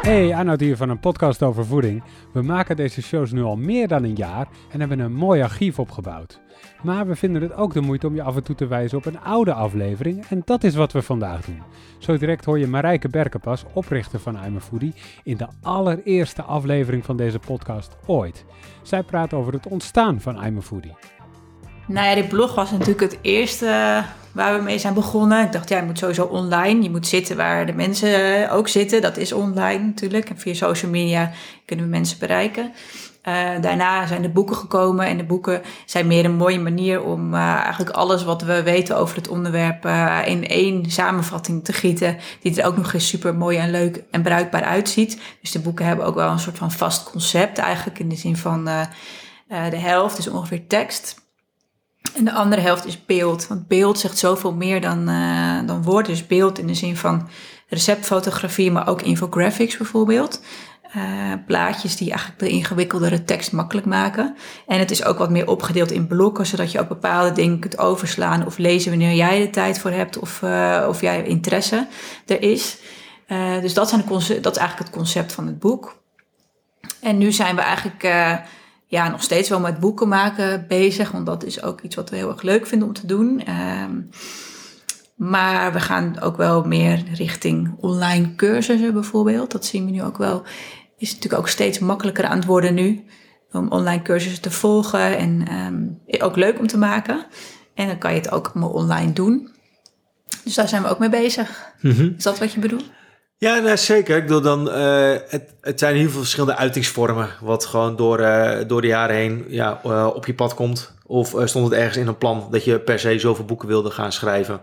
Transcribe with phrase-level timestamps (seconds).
[0.00, 2.02] Hey, Arnoud hier van een podcast over voeding.
[2.32, 5.78] We maken deze shows nu al meer dan een jaar en hebben een mooi archief
[5.78, 6.40] opgebouwd.
[6.82, 9.06] Maar we vinden het ook de moeite om je af en toe te wijzen op
[9.06, 11.62] een oude aflevering en dat is wat we vandaag doen.
[11.98, 17.04] Zo direct hoor je Marijke Berkenpas, oprichter van I'm a Foodie, in de allereerste aflevering
[17.04, 18.44] van deze podcast ooit.
[18.82, 20.94] Zij praat over het ontstaan van I'm a Foodie.
[21.86, 25.44] Nou ja, die blog was natuurlijk het eerste waar we mee zijn begonnen.
[25.44, 26.82] Ik dacht, ja, je moet sowieso online.
[26.82, 29.02] Je moet zitten waar de mensen ook zitten.
[29.02, 30.30] Dat is online natuurlijk.
[30.30, 31.30] En via social media
[31.64, 32.72] kunnen we mensen bereiken.
[33.28, 37.34] Uh, daarna zijn de boeken gekomen en de boeken zijn meer een mooie manier om
[37.34, 39.84] uh, eigenlijk alles wat we weten over het onderwerp
[40.24, 44.22] in één samenvatting te gieten, die er ook nog eens super mooi en leuk en
[44.22, 45.20] bruikbaar uitziet.
[45.40, 48.36] Dus de boeken hebben ook wel een soort van vast concept eigenlijk in de zin
[48.36, 48.64] van
[49.48, 51.24] de helft is ongeveer tekst
[52.14, 53.46] en de andere helft is beeld.
[53.46, 56.06] Want beeld zegt zoveel meer dan, uh, dan woord.
[56.06, 57.28] Dus beeld in de zin van
[57.68, 60.40] receptfotografie, maar ook infographics bijvoorbeeld.
[60.96, 64.36] Uh, plaatjes die eigenlijk de ingewikkeldere tekst makkelijk maken.
[64.66, 67.78] En het is ook wat meer opgedeeld in blokken, zodat je ook bepaalde dingen kunt
[67.78, 71.86] overslaan of lezen wanneer jij de tijd voor hebt of, uh, of jij interesse
[72.26, 72.78] er is.
[73.60, 76.02] Dus dat, zijn de dat is eigenlijk het concept van het boek.
[77.00, 78.02] En nu zijn we eigenlijk
[78.86, 81.10] ja, nog steeds wel met boeken maken bezig.
[81.10, 83.42] Want dat is ook iets wat we heel erg leuk vinden om te doen.
[83.82, 84.10] Um,
[85.16, 89.50] maar we gaan ook wel meer richting online cursussen bijvoorbeeld.
[89.50, 90.42] Dat zien we nu ook wel.
[90.98, 93.04] Is natuurlijk ook steeds makkelijker aan het worden nu.
[93.52, 97.26] Om online cursussen te volgen en um, ook leuk om te maken.
[97.74, 99.50] En dan kan je het ook allemaal online doen.
[100.44, 101.72] Dus daar zijn we ook mee bezig.
[101.80, 102.14] Mm -hmm.
[102.16, 102.90] Is dat wat je bedoelt?
[103.38, 104.16] Ja, nou, zeker.
[104.16, 107.30] Ik bedoel dan, uh, het, het zijn heel veel verschillende uitingsvormen.
[107.40, 110.94] Wat gewoon door, uh, door de jaren heen ja, uh, op je pad komt.
[111.06, 114.12] Of stond het ergens in een plan dat je per se zoveel boeken wilde gaan
[114.12, 114.60] schrijven?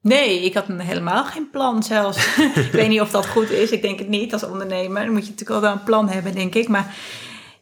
[0.00, 2.36] Nee, ik had helemaal geen plan zelfs.
[2.66, 3.70] ik weet niet of dat goed is.
[3.70, 5.04] Ik denk het niet als ondernemer.
[5.04, 6.68] Dan moet je natuurlijk wel een plan hebben, denk ik.
[6.68, 6.94] Maar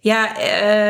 [0.01, 0.37] ja,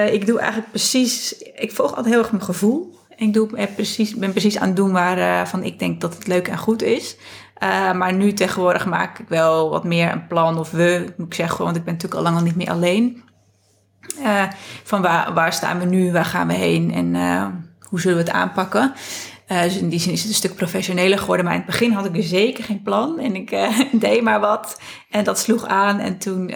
[0.07, 1.33] ik doe eigenlijk precies...
[1.39, 2.99] Ik volg altijd heel erg mijn gevoel.
[3.17, 6.59] Ik doe, precies, ben precies aan het doen waarvan ik denk dat het leuk en
[6.59, 7.17] goed is.
[7.63, 11.35] Uh, maar nu tegenwoordig maak ik wel wat meer een plan, of we, moet ik
[11.35, 13.23] zeggen, want ik ben natuurlijk al lang al niet meer alleen.
[14.19, 14.43] Uh,
[14.85, 17.47] van waar, waar staan we nu, waar gaan we heen en uh,
[17.81, 18.93] hoe zullen we het aanpakken?
[19.47, 21.45] dus in die zin is het een stuk professioneler geworden.
[21.45, 23.19] Maar in het begin had ik er zeker geen plan.
[23.19, 23.51] En ik
[24.01, 24.81] deed maar wat.
[25.11, 25.99] En dat sloeg aan.
[25.99, 26.53] En toen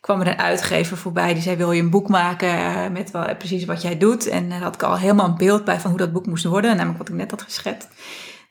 [0.00, 1.34] kwam er een uitgever voorbij.
[1.34, 4.26] Die zei, wil je een boek maken met wel, precies wat jij doet?
[4.26, 6.70] En daar had ik al helemaal een beeld bij van hoe dat boek moest worden.
[6.70, 7.88] Namelijk wat ik net had geschetst.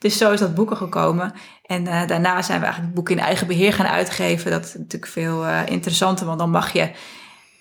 [0.02, 1.34] Dus zo is dat boeken gekomen.
[1.66, 4.52] En uh, daarna zijn we eigenlijk het boek in eigen beheer gaan uitgeven.
[4.52, 6.92] Dat is natuurlijk veel uh, interessanter, want dan mag je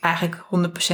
[0.00, 0.44] eigenlijk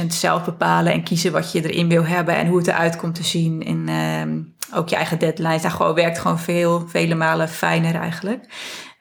[0.03, 3.15] 100% zelf bepalen en kiezen wat je erin wil hebben en hoe het eruit komt
[3.15, 3.63] te zien.
[3.63, 5.61] En uh, ook je eigen deadlines.
[5.61, 8.45] Daar gewoon, werkt gewoon veel, vele malen fijner eigenlijk.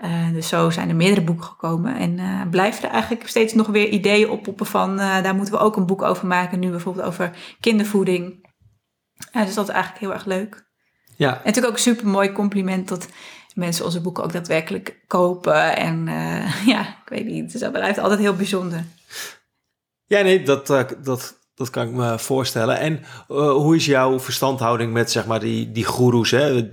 [0.04, 1.96] Uh, dus zo zijn er meerdere boeken gekomen.
[1.96, 2.20] En
[2.50, 4.96] blijven er eigenlijk steeds nog weer ideeën oppoppen van...
[4.96, 6.58] daar moeten we ook een boek over maken.
[6.58, 7.30] Nu bijvoorbeeld over
[7.60, 8.48] kindervoeding.
[9.32, 10.65] dus dat is eigenlijk heel erg leuk.
[11.16, 11.30] Ja.
[11.30, 13.08] En natuurlijk ook een super mooi compliment dat
[13.54, 15.76] mensen onze boeken ook daadwerkelijk kopen.
[15.76, 18.84] En uh, ja, ik weet niet, het blijft altijd heel bijzonder.
[20.06, 22.78] Ja, nee, dat, uh, dat, dat kan ik me voorstellen.
[22.78, 26.30] En uh, hoe is jouw verstandhouding met zeg maar die, die goeroes?
[26.30, 26.68] Hè?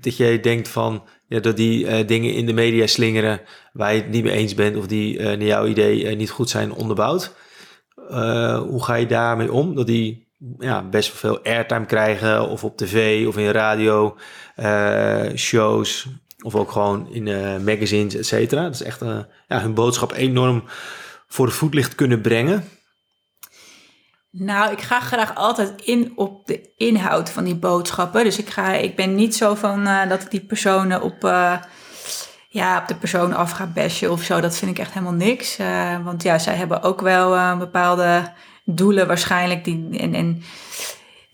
[0.00, 3.40] Dat jij denkt van ja, dat die dingen in de media slingeren
[3.72, 6.72] waar je het niet mee eens bent of die naar jouw idee niet goed zijn
[6.72, 7.34] onderbouwd.
[8.68, 9.74] hoe ga je daarmee om?
[9.74, 10.27] Dat die
[10.58, 14.16] ja, best veel airtime krijgen, of op tv of in radio,
[14.56, 16.06] uh, shows,
[16.42, 18.62] of ook gewoon in uh, magazines, et cetera.
[18.62, 19.18] Dat is echt uh,
[19.48, 20.64] ja, hun boodschap enorm
[21.26, 22.68] voor het voetlicht kunnen brengen.
[24.30, 28.24] Nou, ik ga graag altijd in op de inhoud van die boodschappen.
[28.24, 31.22] Dus ik, ga, ik ben niet zo van dat ik die personen op,
[32.48, 34.40] ja, op de persoon af ga bashen of zo.
[34.40, 35.56] Dat vind ik echt helemaal niks.
[36.04, 38.32] want ja, zij hebben ook wel een bepaalde
[38.74, 39.64] doelen waarschijnlijk.
[39.64, 40.42] Die, en, en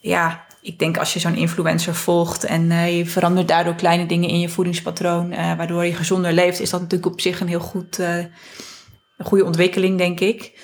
[0.00, 4.28] ja, ik denk als je zo'n influencer volgt en uh, je verandert daardoor kleine dingen
[4.28, 7.60] in je voedingspatroon, uh, waardoor je gezonder leeft, is dat natuurlijk op zich een heel
[7.60, 8.16] goed, uh,
[9.16, 10.62] een goede ontwikkeling, denk ik.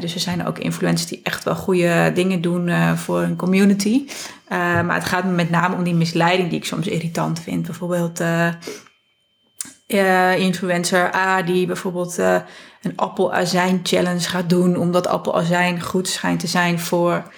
[0.00, 4.04] dus er zijn ook influencers die echt wel goede dingen doen voor een community.
[4.48, 7.66] maar het gaat me met name om die misleiding die ik soms irritant vind.
[7.66, 8.22] Bijvoorbeeld
[10.36, 12.18] influencer A die bijvoorbeeld
[12.82, 17.32] een appelazijn challenge gaat doen, omdat appelazijn goed schijnt te zijn voor,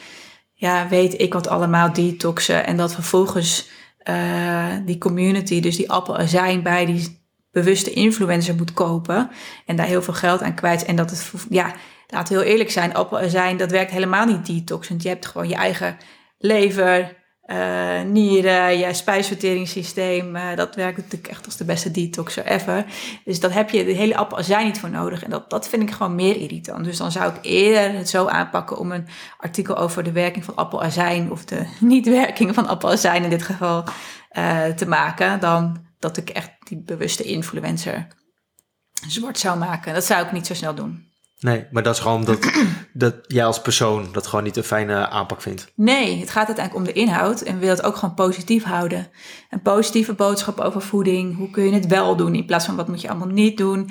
[0.53, 2.67] ja, weet ik wat allemaal, detoxen.
[2.67, 3.69] En dat vervolgens
[4.09, 9.31] uh, die community, dus die appelazijn bij die bewuste influencer moet kopen
[9.67, 10.85] en daar heel veel geld aan kwijt.
[10.85, 11.75] En dat het, ja,
[12.07, 15.03] we heel eerlijk zijn, appelazijn, dat werkt helemaal niet detoxend.
[15.03, 15.97] Je hebt gewoon je eigen
[16.39, 20.37] lever, uh, nieren, je spijsverteringssysteem.
[20.37, 22.85] Uh, dat werkt natuurlijk echt als de beste detoxer ever.
[23.25, 25.25] Dus dat heb je de hele appelazijn niet voor nodig.
[25.25, 26.85] En dat, dat vind ik gewoon meer irritant.
[26.85, 29.07] Dus dan zou ik eerder het zo aanpakken om een
[29.39, 31.31] artikel over de werking van appelazijn...
[31.31, 33.85] of de niet-werking van appelazijn in dit geval
[34.33, 35.41] uh, te maken...
[35.41, 38.07] dan dat ik echt die bewuste influencer
[39.09, 39.95] zwart zou maken.
[39.95, 41.13] Dat zou ik niet zo snel doen.
[41.45, 42.39] Nee, maar dat is gewoon dat,
[42.93, 45.73] dat jij als persoon dat gewoon niet een fijne aanpak vindt.
[45.75, 49.09] Nee, het gaat uiteindelijk om de inhoud en wil het ook gewoon positief houden.
[49.51, 51.37] Een positieve boodschap over voeding.
[51.37, 53.91] Hoe kun je het wel doen in plaats van wat moet je allemaal niet doen.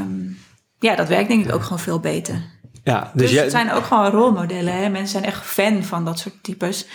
[0.00, 0.38] Um,
[0.78, 2.42] ja, dat werkt denk ik ook gewoon veel beter.
[2.84, 3.42] Ja, dus, dus jij...
[3.42, 4.74] het zijn ook gewoon rolmodellen.
[4.74, 4.88] Hè?
[4.88, 6.86] Mensen zijn echt fan van dat soort types.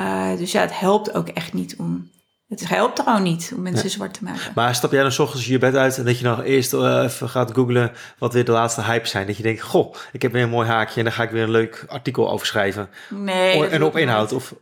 [0.00, 2.10] Uh, dus ja, het helpt ook echt niet om
[2.48, 4.52] het helpt gewoon niet om mensen zwart te maken.
[4.54, 7.02] Maar stap jij dan s ochtends je bed uit en dat je nog eerst uh,
[7.04, 9.26] even gaat googlen wat weer de laatste hype zijn?
[9.26, 11.42] Dat je denkt, goh, ik heb weer een mooi haakje en dan ga ik weer
[11.42, 12.88] een leuk artikel over schrijven.
[13.08, 13.66] Nee.
[13.66, 14.32] en op inhoud.
[14.32, 14.54] Of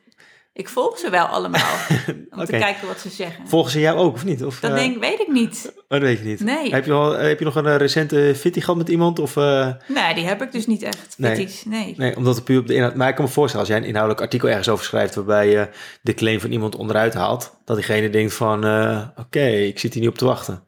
[0.57, 1.77] ik volg ze wel allemaal.
[2.31, 3.49] Om te kijken wat ze zeggen.
[3.49, 4.45] Volgen ze jou ook of niet?
[4.45, 5.73] Of, dat uh, denk, weet ik niet.
[5.75, 6.41] Oh, dat weet je niet.
[6.41, 6.75] Nee.
[6.75, 9.19] Heb je, al, heb je nog een uh, recente fitty gehad met iemand?
[9.19, 9.73] Of, uh...
[9.87, 11.17] Nee, die heb ik dus niet echt.
[11.21, 11.85] Fitties, nee.
[11.85, 11.95] nee.
[11.97, 12.17] nee.
[12.17, 12.95] omdat het puur op de inhoud...
[12.95, 15.15] Maar ik kan me voorstellen, als jij een inhoudelijk artikel ergens over schrijft...
[15.15, 15.69] waarbij je
[16.03, 17.57] de claim van iemand onderuit haalt...
[17.65, 18.59] dat diegene denkt van...
[18.59, 20.65] oké, okay, ik zit hier niet op te wachten.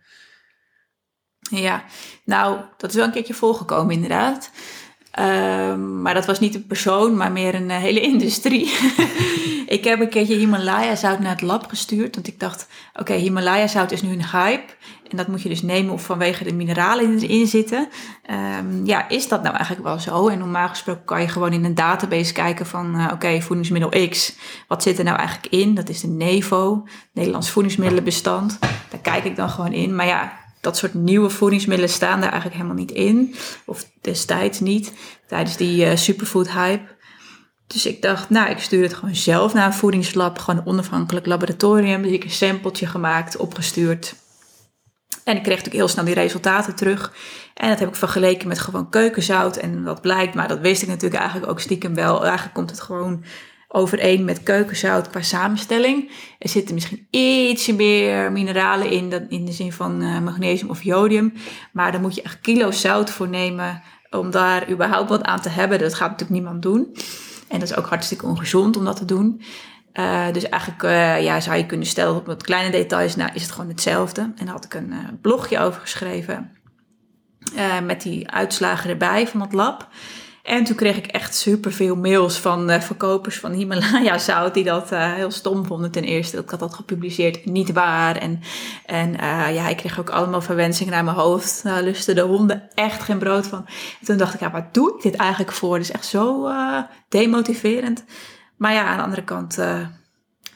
[1.50, 1.84] Ja,
[2.25, 4.50] nou, dat is wel een keertje volgekomen inderdaad.
[5.19, 8.72] Um, maar dat was niet een persoon, maar meer een hele industrie.
[9.66, 12.14] Ik heb een keertje Himalaya zout naar het lab gestuurd.
[12.14, 14.72] Want ik dacht, oké, Himalaya zout is nu een hype.
[15.10, 17.88] En dat moet je dus nemen of vanwege de mineralen die erin zitten.
[18.58, 20.28] Um, ja, is dat nou eigenlijk wel zo?
[20.28, 22.96] En normaal gesproken kan je gewoon in een database kijken van...
[22.96, 24.37] Uh, oké, voedingsmiddel X,
[24.69, 25.75] wat zit er nou eigenlijk in?
[25.75, 28.58] Dat is de NEVO, Nederlands Voedingsmiddelenbestand.
[28.60, 29.94] Daar kijk ik dan gewoon in.
[29.94, 33.34] Maar ja, dat soort nieuwe voedingsmiddelen staan daar eigenlijk helemaal niet in.
[33.64, 34.93] Of destijds niet,
[35.26, 36.96] tijdens die uh, superfood hype.
[37.66, 41.26] Dus ik dacht, nou, ik stuur het gewoon zelf naar een voedingslab, gewoon een onafhankelijk
[41.26, 42.02] laboratorium.
[42.02, 44.14] Dus ik een sampletje gemaakt, opgestuurd.
[45.25, 47.12] En ik kreeg natuurlijk heel snel die resultaten terug.
[47.55, 49.56] En dat heb ik vergeleken met gewoon keukenzout.
[49.56, 52.25] En wat blijkt, maar dat wist ik natuurlijk eigenlijk ook stiekem wel.
[52.25, 53.25] Eigenlijk komt het gewoon
[53.69, 56.11] overeen met keukenzout qua samenstelling.
[56.38, 60.82] Er zitten misschien ietsje meer mineralen in, dan in de zin van uh, magnesium of
[60.82, 61.32] jodium.
[61.73, 65.49] Maar daar moet je echt kilo's zout voor nemen om daar überhaupt wat aan te
[65.49, 65.79] hebben.
[65.79, 66.97] Dat gaat natuurlijk niemand doen.
[67.49, 69.43] En dat is ook hartstikke ongezond om dat te doen.
[69.93, 73.43] Uh, dus eigenlijk uh, ja, zou je kunnen stellen op wat kleine details, nou is
[73.43, 74.20] het gewoon hetzelfde.
[74.20, 76.53] En daar had ik een blogje over geschreven
[77.85, 79.88] met die uitslagen erbij van het lab.
[80.48, 84.92] En toen kreeg ik echt superveel mails van uh, verkopers van Himalaya zout die dat
[84.92, 86.36] uh, heel stom vonden ten eerste.
[86.36, 88.16] Dat ik had dat gepubliceerd, niet waar.
[88.16, 88.40] En,
[88.86, 91.62] en uh, ja, ik kreeg ook allemaal verwensingen naar mijn hoofd.
[91.62, 93.66] Daar lusten de honden echt geen brood van.
[94.00, 95.76] En toen dacht ik, ja, waar doe ik dit eigenlijk voor?
[95.76, 96.50] Dat is echt zo
[97.08, 98.04] demotiverend.
[98.56, 99.56] Maar ja, aan de andere kant,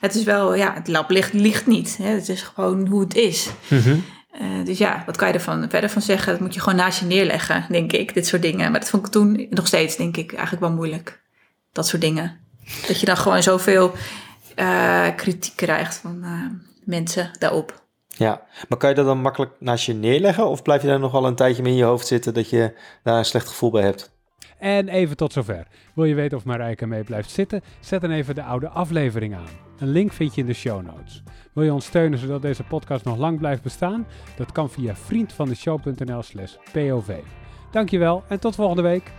[0.01, 1.97] het is wel, ja, het lab ligt, niet.
[1.97, 2.09] Hè?
[2.09, 3.51] Het is gewoon hoe het is.
[3.69, 4.05] Mm
[4.41, 6.33] uh, dus ja, wat kan je er verder van zeggen?
[6.33, 8.71] Dat moet je gewoon naast je neerleggen, denk ik, dit soort dingen.
[8.71, 11.23] Maar dat vond ik toen nog steeds, denk ik, eigenlijk wel moeilijk.
[11.73, 12.41] Dat soort dingen.
[12.87, 13.93] Dat je dan gewoon zoveel
[14.57, 16.47] uh, kritiek krijgt van uh,
[16.85, 17.83] mensen daarop.
[18.09, 20.49] Ja, maar kan je dat dan makkelijk naast je neerleggen?
[20.49, 22.79] Of blijf je daar nog wel een tijdje mee in je hoofd zitten dat je
[23.03, 24.13] daar een slecht gevoel bij hebt?
[24.63, 25.67] En even tot zover.
[25.95, 27.63] Wil je weten of Marijke mee blijft zitten?
[27.81, 29.49] Zet dan even de oude aflevering aan.
[29.79, 31.23] Een link vind je in de show notes.
[31.53, 34.07] Wil je ons steunen zodat deze podcast nog lang blijft bestaan?
[34.37, 37.11] Dat kan via vriendvandeshow.nl slash pov.
[37.71, 39.13] Dankjewel en tot volgende week.